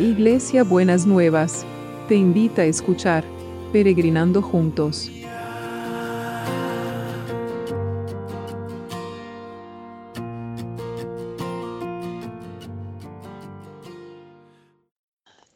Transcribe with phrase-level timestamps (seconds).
[0.00, 1.66] Iglesia Buenas Nuevas,
[2.08, 3.22] te invita a escuchar
[3.70, 5.10] Peregrinando Juntos.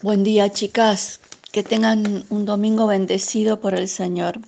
[0.02, 1.20] Buen día chicas,
[1.50, 4.40] que tengan un domingo bendecido por el Señor.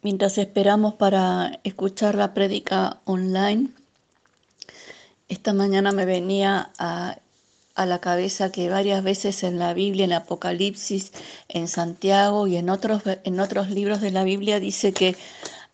[0.00, 3.68] Mientras esperamos para escuchar la prédica online,
[5.28, 7.18] esta mañana me venía a,
[7.86, 11.12] la cabeza que varias veces en la Biblia, en Apocalipsis,
[11.48, 15.16] en Santiago y en otros, en otros libros de la Biblia dice que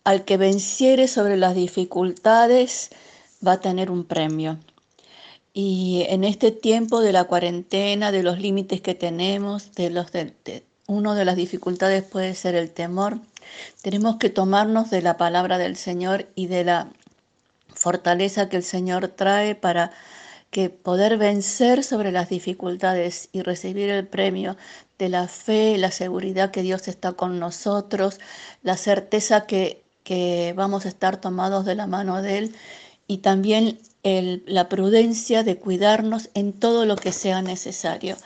[0.05, 2.91] al que venciere sobre las dificultades
[3.47, 4.59] va a tener un premio.
[5.53, 10.65] Y en este tiempo de la cuarentena, de los límites que tenemos, de los de,
[10.87, 13.21] una de las dificultades puede ser el temor.
[13.83, 16.89] Tenemos que tomarnos de la palabra del Señor y de la
[17.75, 19.93] fortaleza que el Señor trae para
[20.55, 24.57] que poder vencer sobre las dificultades y recibir el premio
[24.99, 28.21] de la fe, la seguridad que Dios está con nosotros,
[28.63, 32.57] la certeza que, que vamos a estar tomados de la mano de Él
[33.09, 38.17] y también la prudencia de cuidarnos en todo lo que sea necesario.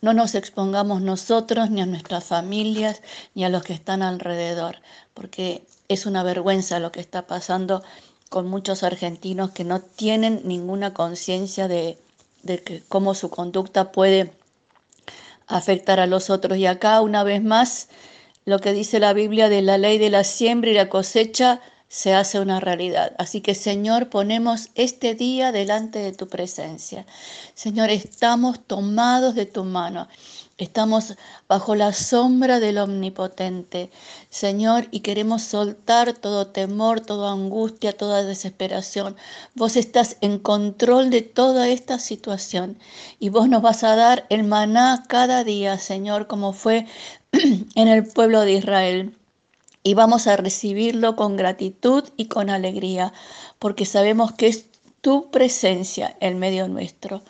[0.00, 3.02] No nos expongamos nosotros, ni a nuestras familias,
[3.34, 4.76] ni a los que están alrededor,
[5.14, 7.82] porque es una vergüenza lo que está pasando
[8.32, 11.98] con muchos argentinos que no tienen ninguna conciencia de,
[12.42, 14.32] de cómo su conducta puede
[15.46, 16.56] afectar a los otros.
[16.56, 17.88] Y acá, una vez más,
[18.46, 21.60] lo que dice la Biblia de la ley de la siembra y la cosecha
[21.92, 23.12] se hace una realidad.
[23.18, 27.04] Así que Señor, ponemos este día delante de tu presencia.
[27.54, 30.08] Señor, estamos tomados de tu mano.
[30.56, 31.14] Estamos
[31.48, 33.90] bajo la sombra del Omnipotente,
[34.30, 39.14] Señor, y queremos soltar todo temor, toda angustia, toda desesperación.
[39.54, 42.78] Vos estás en control de toda esta situación
[43.18, 46.86] y vos nos vas a dar el maná cada día, Señor, como fue
[47.32, 49.14] en el pueblo de Israel
[49.82, 53.12] y vamos a recibirlo con gratitud y con alegría,
[53.58, 54.66] porque sabemos que es
[55.00, 57.22] tu presencia en medio nuestro.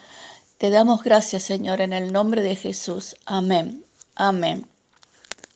[0.59, 3.17] Te damos gracias, Señor, en el nombre de Jesús.
[3.27, 3.85] Amén.
[4.15, 4.72] Amén.